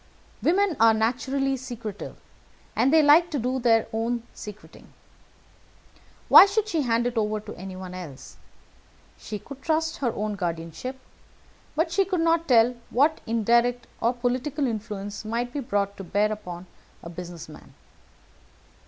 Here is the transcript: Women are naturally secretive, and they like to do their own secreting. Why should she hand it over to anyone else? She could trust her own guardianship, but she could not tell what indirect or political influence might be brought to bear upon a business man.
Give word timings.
Women 0.41 0.75
are 0.79 0.95
naturally 0.95 1.55
secretive, 1.57 2.17
and 2.75 2.91
they 2.91 3.03
like 3.03 3.29
to 3.29 3.37
do 3.37 3.59
their 3.59 3.85
own 3.93 4.23
secreting. 4.33 4.91
Why 6.27 6.47
should 6.47 6.67
she 6.67 6.81
hand 6.81 7.05
it 7.05 7.19
over 7.19 7.39
to 7.41 7.55
anyone 7.55 7.93
else? 7.93 8.37
She 9.19 9.37
could 9.37 9.61
trust 9.61 9.97
her 9.97 10.11
own 10.13 10.33
guardianship, 10.37 10.99
but 11.75 11.91
she 11.91 12.03
could 12.03 12.21
not 12.21 12.47
tell 12.47 12.73
what 12.89 13.21
indirect 13.27 13.85
or 14.01 14.11
political 14.15 14.65
influence 14.65 15.23
might 15.23 15.53
be 15.53 15.59
brought 15.59 15.95
to 15.97 16.03
bear 16.03 16.31
upon 16.31 16.65
a 17.03 17.09
business 17.11 17.47
man. 17.47 17.75